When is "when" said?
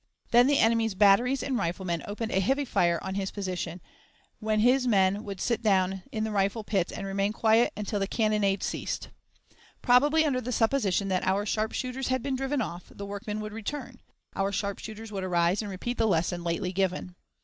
4.39-4.61